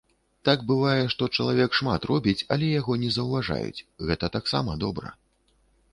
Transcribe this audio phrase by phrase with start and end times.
[0.47, 5.17] Так бывае, што чалавек шмат робіць, але яго не заўважаюць, гэта таксама добра.